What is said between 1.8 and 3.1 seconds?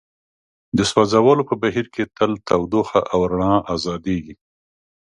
کې تل تودوخه